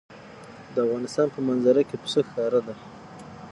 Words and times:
د 0.73 0.75
افغانستان 0.85 1.27
په 1.35 1.39
منظره 1.47 1.81
کې 1.89 1.95
پسه 2.03 2.21
ښکاره 2.27 2.59
ده. 2.67 2.75